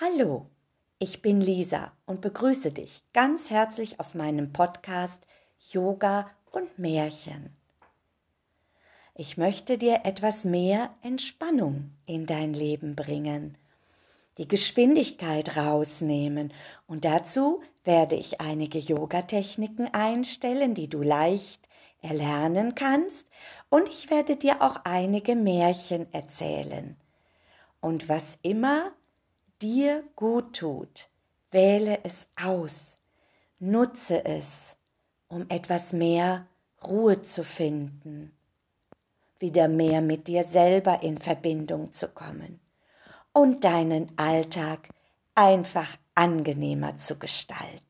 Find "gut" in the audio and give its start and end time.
30.16-30.56